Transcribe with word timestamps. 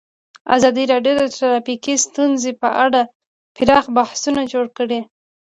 ازادي 0.55 0.83
راډیو 0.93 1.13
د 1.17 1.23
ټرافیکي 1.37 1.95
ستونزې 2.05 2.51
په 2.61 2.69
اړه 2.85 3.01
پراخ 3.55 3.85
بحثونه 3.95 4.41
جوړ 4.51 4.65
کړي. 4.77 4.99